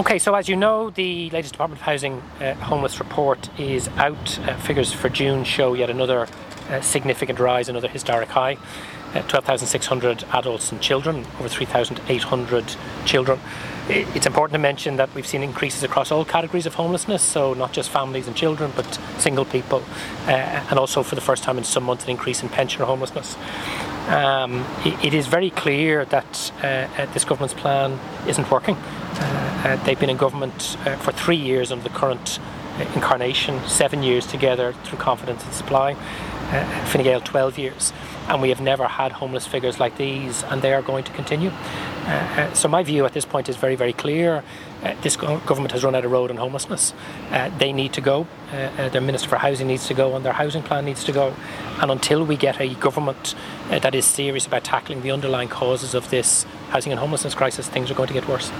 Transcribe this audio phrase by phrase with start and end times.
[0.00, 4.38] Okay, so as you know, the latest Department of Housing uh, homeless report is out.
[4.38, 6.26] Uh, figures for June show yet another
[6.70, 8.56] uh, significant rise, another historic high.
[9.14, 13.38] Uh, 12,600 adults and children, over 3,800 children.
[13.90, 17.74] It's important to mention that we've seen increases across all categories of homelessness, so not
[17.74, 18.86] just families and children, but
[19.18, 19.82] single people,
[20.26, 23.36] uh, and also for the first time in some months, an increase in pensioner homelessness.
[24.08, 28.78] Um, it, it is very clear that uh, this government's plan isn't working.
[29.20, 32.38] Uh, uh, they've been in government for three years under the current
[32.94, 35.94] incarnation, seven years together through confidence and supply.
[36.86, 37.92] Fine Gael 12 years,
[38.28, 41.50] and we have never had homeless figures like these, and they are going to continue.
[41.50, 44.42] Uh, uh, so my view at this point is very, very clear.
[44.82, 46.94] Uh, this government has run out of road on homelessness.
[47.30, 48.26] Uh, they need to go.
[48.52, 51.12] Uh, uh, their Minister for Housing needs to go, and their housing plan needs to
[51.12, 51.34] go.
[51.80, 53.34] And until we get a government
[53.68, 57.90] that is serious about tackling the underlying causes of this housing and homelessness crisis, things
[57.90, 58.50] are going to get worse.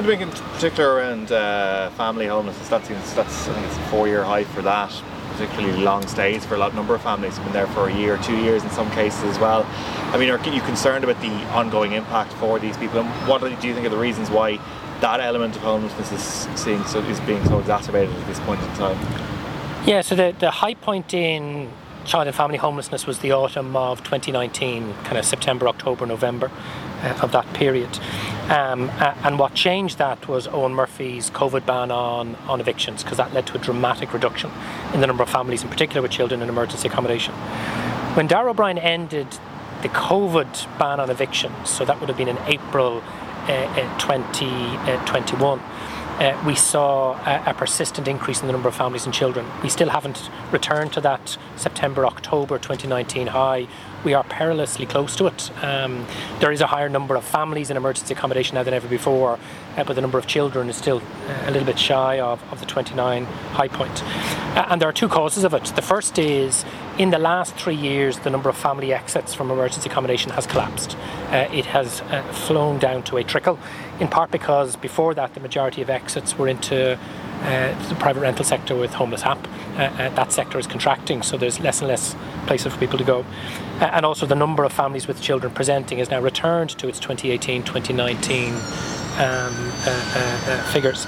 [0.00, 2.68] Do you think in particular around family homelessness?
[2.68, 4.90] That seems that's I think it's a four-year high for that
[5.32, 8.18] particularly long stays for a lot number of families who've been there for a year,
[8.18, 9.64] two years in some cases as well.
[10.12, 13.00] I mean, are you concerned about the ongoing impact for these people?
[13.00, 14.58] And what do you think are the reasons why
[15.00, 18.68] that element of homelessness is seeing so is being so exacerbated at this point in
[18.74, 18.98] time?
[19.86, 21.70] Yeah, so the, the high point in
[22.04, 26.50] child and family homelessness was the autumn of 2019, kind of September, October, November
[27.02, 27.98] uh, of that period.
[28.50, 28.90] Um,
[29.22, 33.46] and what changed that was Eoghan Murphy's COVID ban on, on evictions, because that led
[33.46, 34.50] to a dramatic reduction
[34.92, 37.32] in the number of families, in particular with children in emergency accommodation.
[38.14, 39.28] When Darragh O'Brien ended
[39.82, 43.04] the COVID ban on evictions, so that would have been in April
[43.48, 45.58] uh, uh, 2021.
[45.60, 45.62] Uh,
[46.44, 49.46] we saw a, a, persistent increase in the number of families and children.
[49.62, 53.66] We still haven't returned to that September October 2019 high.
[54.04, 55.50] We are perilously close to it.
[55.64, 56.06] Um,
[56.40, 59.38] there is a higher number of families in emergency accommodation now than ever before,
[59.76, 62.60] uh, but the number of children is still uh, a little bit shy of, of
[62.60, 64.02] the 29 high point.
[64.04, 65.64] Uh, and there are two causes of it.
[65.76, 66.64] The first is
[67.00, 70.98] in the last three years, the number of family exits from emergency accommodation has collapsed.
[71.30, 73.58] Uh, it has uh, flown down to a trickle,
[74.00, 78.44] in part because before that, the majority of exits were into uh, the private rental
[78.44, 79.38] sector with homeless HAP.
[79.48, 82.14] Uh, uh, that sector is contracting, so there's less and less
[82.46, 83.24] places for people to go.
[83.80, 87.00] Uh, and also, the number of families with children presenting has now returned to its
[87.00, 88.52] 2018 2019
[89.16, 89.54] um,
[90.70, 91.06] figures.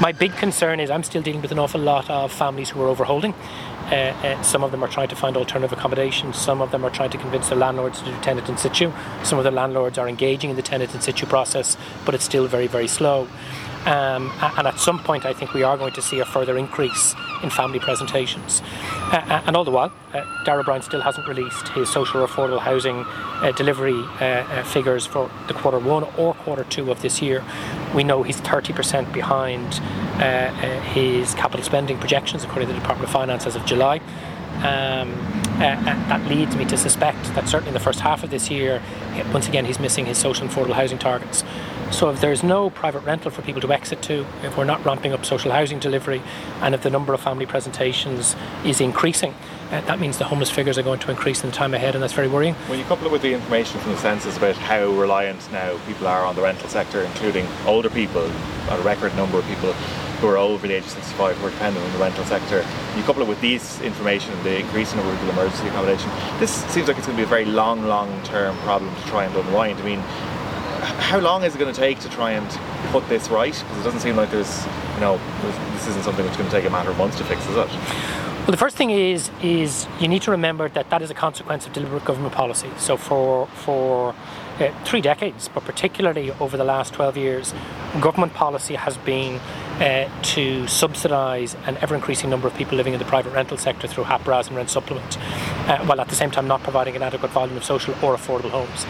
[0.00, 2.88] My big concern is I'm still dealing with an awful lot of families who are
[2.88, 3.32] overholding.
[3.32, 6.32] Uh, uh, some of them are trying to find alternative accommodation.
[6.32, 8.92] Some of them are trying to convince their landlords to do tenant in situ.
[9.22, 12.48] Some of the landlords are engaging in the tenant in situ process, but it's still
[12.48, 13.28] very, very slow.
[13.86, 17.14] Um, and at some point, I think we are going to see a further increase
[17.42, 18.62] in family presentations.
[19.12, 23.04] Uh, and all the while, uh, Darragh O'Brien still hasn't released his social affordable housing
[23.06, 27.44] uh, delivery uh, uh, figures for the quarter one or quarter two of this year.
[27.94, 29.80] We know he's 30% behind
[30.20, 30.50] uh,
[30.80, 34.00] his capital spending projections, according to the Department of Finance as of July.
[34.58, 35.12] Um,
[35.54, 35.76] uh,
[36.08, 38.82] that leads me to suspect that certainly in the first half of this year,
[39.32, 41.44] once again, he's missing his social and affordable housing targets.
[41.90, 45.12] So if there's no private rental for people to exit to, if we're not ramping
[45.12, 46.22] up social housing delivery,
[46.60, 48.34] and if the number of family presentations
[48.64, 49.34] is increasing,
[49.74, 52.02] uh, that means the homeless figures are going to increase in the time ahead, and
[52.02, 52.54] that's very worrying.
[52.68, 56.06] When you couple it with the information from the census about how reliant now people
[56.06, 58.30] are on the rental sector, including older people,
[58.70, 61.84] a record number of people who are over the age of 65 who are dependent
[61.84, 62.64] on the rental sector.
[62.96, 66.08] You couple it with these information, the increasing number of emergency accommodation.
[66.38, 69.34] This seems like it's going to be a very long, long-term problem to try and
[69.34, 69.80] unwind.
[69.80, 72.48] I mean, how long is it going to take to try and
[72.92, 73.52] put this right?
[73.52, 74.64] Because it doesn't seem like there's,
[74.94, 75.18] you know,
[75.72, 77.68] this isn't something that's going to take a matter of months to fix, is it?
[78.44, 81.66] Well, the first thing is is you need to remember that that is a consequence
[81.66, 82.68] of deliberate government policy.
[82.76, 84.14] So for for
[84.60, 87.54] uh, three decades, but particularly over the last 12 years,
[88.02, 89.40] government policy has been
[89.80, 93.88] uh, to subsidise an ever increasing number of people living in the private rental sector
[93.88, 95.16] through HAP, RAS, and rent supplement,
[95.66, 98.50] uh, while at the same time not providing an adequate volume of social or affordable
[98.50, 98.84] homes.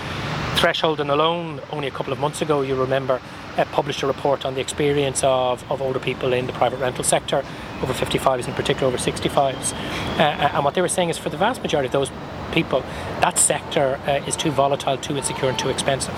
[0.57, 3.21] Threshold and ALONE, only a couple of months ago, you remember,
[3.57, 7.05] uh, published a report on the experience of, of older people in the private rental
[7.05, 7.45] sector,
[7.85, 9.73] over 55s in particular, over 65s.
[9.73, 12.11] Uh, uh, and what they were saying is for the vast majority of those
[12.53, 12.81] people,
[13.21, 16.15] that sector uh, is too volatile, too insecure, and too expensive.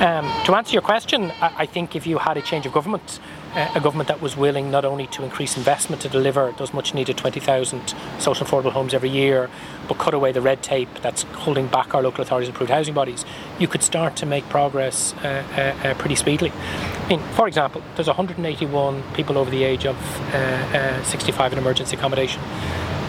[0.00, 3.18] Um, to answer your question, I, I think if you had a change of government,
[3.54, 7.16] a government that was willing not only to increase investment to deliver those much needed
[7.16, 9.50] 20,000 social affordable homes every year,
[9.88, 12.94] but cut away the red tape that's holding back our local authorities and approved housing
[12.94, 13.24] bodies,
[13.58, 16.52] you could start to make progress uh, uh, uh, pretty speedily.
[16.52, 19.96] I mean, for example, there's 181 people over the age of
[20.32, 22.40] uh, uh, 65 in emergency accommodation.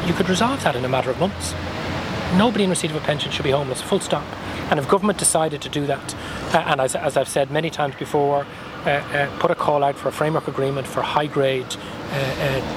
[0.08, 1.54] You could resolve that in a matter of months.
[2.36, 4.26] Nobody in receipt of a pension should be homeless, full stop.
[4.72, 6.16] And if government decided to do that,
[6.54, 8.48] uh, and as, as I've said many times before,
[8.86, 11.68] Uh, uh, put a call out for a framework agreement for high grade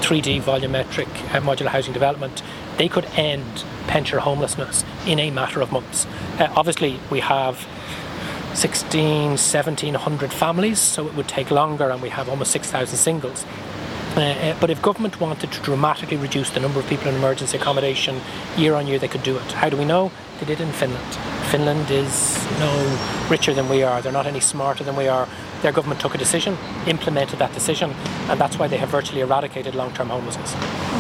[0.03, 1.07] 3D uh, volumetric
[1.41, 2.43] modular housing development,
[2.77, 6.07] they could end pensioner homelessness in a matter of months.
[6.39, 7.67] obviously, we have
[8.53, 13.47] 16, 1700 families, so it would take longer, and we have almost 6,000 singles.
[14.17, 17.57] Uh, uh, but if government wanted to dramatically reduce the number of people in emergency
[17.57, 18.21] accommodation
[18.57, 19.53] year on year, they could do it.
[19.53, 20.13] How do we know?
[20.39, 21.05] They did in Finland.
[21.51, 24.01] Finland is no richer than we are.
[24.01, 25.27] They're not any smarter than we are.
[25.63, 26.57] Their government took a decision,
[26.87, 27.91] implemented that decision,
[28.29, 30.53] and that's why they have virtually eradicated long-term homelessness.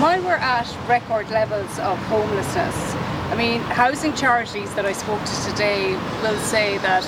[0.02, 2.94] While we're at record levels of homelessness,
[3.30, 7.04] I mean, housing charities that I spoke to today will say that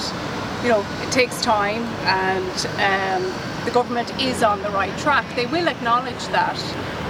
[0.62, 5.26] you know it takes time and um, the government is on the right track.
[5.34, 6.56] They will acknowledge that.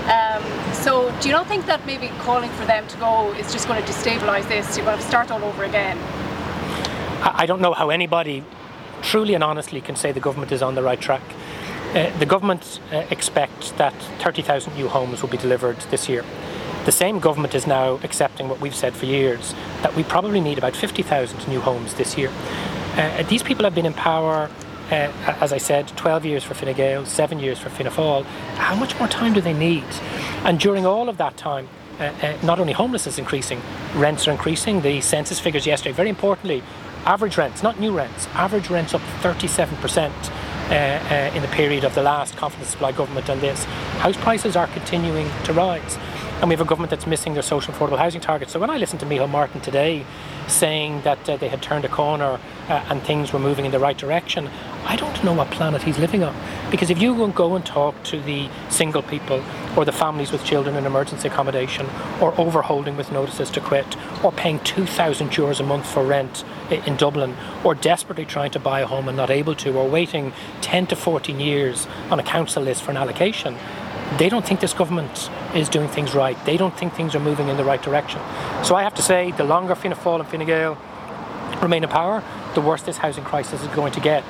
[0.09, 0.43] Um,
[0.73, 3.85] so, do you not think that maybe calling for them to go is just going
[3.85, 4.77] to destabilise this?
[4.77, 5.99] You're going to start all over again.
[7.23, 8.43] I don't know how anybody
[9.03, 11.23] truly and honestly can say the government is on the right track.
[11.95, 16.25] Uh, the government uh, expects that 30,000 new homes will be delivered this year.
[16.85, 20.57] The same government is now accepting what we've said for years that we probably need
[20.57, 22.31] about 50,000 new homes this year.
[22.97, 24.49] Uh, these people have been in power
[24.91, 28.25] uh, as I said, 12 years for Fine Gael, seven years for Fianna Fáil.
[28.57, 29.85] How much more time do they need?
[30.45, 31.69] And during all of that time,
[31.99, 33.61] uh, uh, not only homelessness is increasing,
[33.95, 34.83] rents are increasing.
[34.83, 36.63] The census figures yesterday, very importantly,
[37.05, 40.13] average rents, not new rents, average rents up 37%.
[40.67, 43.63] Uh, uh, in the period of the last confidence supply government and this,
[44.03, 45.97] house prices are continuing to rise.
[46.41, 48.53] And we have a government that's missing their social affordable housing targets.
[48.53, 50.05] So when I listened to Micheál Martin today
[50.49, 52.39] saying that uh, they had turned a corner
[52.69, 54.51] uh, and things were moving in the right direction,
[54.85, 56.37] I don't know what planet he's living on.
[56.71, 59.43] Because if you go and talk to the single people
[59.79, 61.87] or the families with children in emergency accommodation
[62.21, 66.97] or overholding with notices to quit or paying 2,000 euros a month for rent in
[66.97, 67.35] Dublin
[67.65, 70.97] or desperately trying to buy a home and not able to or waiting 10 to
[70.97, 73.57] 14 years on a council list for an allocation,
[74.19, 76.37] they don't think this government is doing things right.
[76.45, 78.21] They don't think things are moving in the right direction.
[78.65, 80.79] So I have to say, the longer Fianna Fáil and Fine Gael
[81.61, 82.23] remain in power,
[82.55, 84.25] the worse this housing crisis is going to get.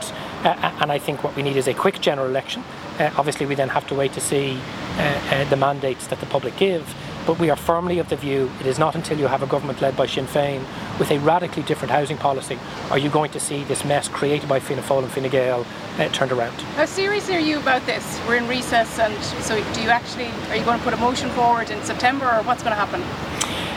[0.45, 2.63] Uh, uh, and I think what we need is a quick general election.
[2.99, 4.59] Uh, obviously, we then have to wait to see
[4.97, 6.95] uh, uh, the mandates that the public give.
[7.27, 9.83] But we are firmly of the view it is not until you have a government
[9.83, 10.61] led by Sinn Féin
[10.99, 12.59] with a radically different housing policy
[12.91, 15.67] are you going to see this mess created by Fianna Fáil and Fine Gael
[15.99, 16.55] uh, turned around.
[16.77, 18.21] How serious are you about this?
[18.29, 21.29] We're in recess, and so do you actually are you going to put a motion
[21.31, 23.03] forward in September, or what's going to happen?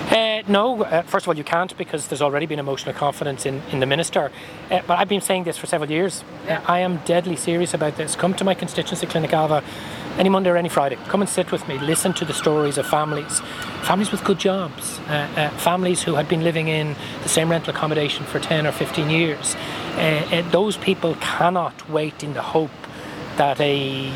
[0.09, 2.95] Uh, no, uh, first of all, you can't because there's already been a motion of
[2.95, 4.31] confidence in, in the minister.
[4.71, 6.23] Uh, but I've been saying this for several years.
[6.45, 6.63] Yeah.
[6.65, 8.15] I am deadly serious about this.
[8.15, 9.63] Come to my constituency clinic, Ailbhe,
[10.17, 10.97] any Monday or any Friday.
[11.07, 11.77] Come and sit with me.
[11.79, 13.39] Listen to the stories of families,
[13.83, 17.73] families with good jobs, uh, uh, families who had been living in the same rental
[17.73, 19.55] accommodation for 10 or 15 years.
[20.51, 22.71] those people cannot wait in the hope
[23.37, 24.11] that a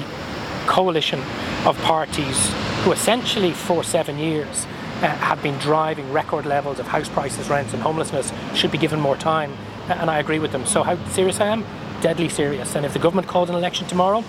[0.66, 1.20] coalition
[1.66, 2.52] of parties
[2.84, 4.66] who essentially for seven years
[5.02, 9.00] uh, have been driving record levels of house prices, rents, and homelessness should be given
[9.00, 9.52] more time.
[9.90, 10.66] Uh, and I agree with them.
[10.66, 11.66] So, how serious I am?
[12.02, 12.76] Deadly serious.
[12.76, 14.24] And if the government called an election tomorrow,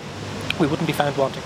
[0.59, 1.43] we wouldn't be found wanting.